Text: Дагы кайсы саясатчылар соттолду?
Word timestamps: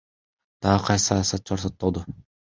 Дагы 0.65 0.85
кайсы 0.87 1.05
саясатчылар 1.09 1.61
соттолду? 1.65 2.03